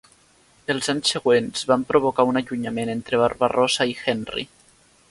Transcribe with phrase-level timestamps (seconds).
[0.73, 4.53] Els anys següents van provocar un allunyament entre Barbarossa i Henry.